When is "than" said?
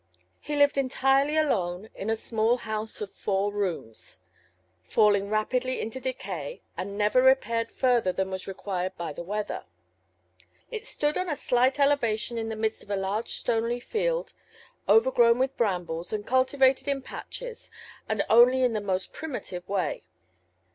8.11-8.31